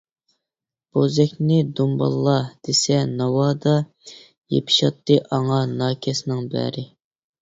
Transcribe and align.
بوزەكنى 0.97 1.57
دۇمبالا 1.79 2.33
دېسە 2.69 2.97
ناۋادا، 3.11 3.75
يېپىشاتتى 4.57 5.19
ئاڭا 5.29 5.61
ناكەسنىڭ 5.83 6.45
بەرى. 6.57 6.89